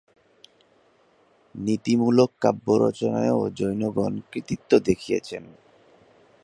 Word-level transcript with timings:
নীতিমূলক 1.55 2.31
কাব্য 2.41 2.65
রচনায়ও 2.81 3.41
জৈনগণ 3.49 4.13
কৃতিত্ব 4.31 4.71
দেখিয়েছেন। 4.79 5.43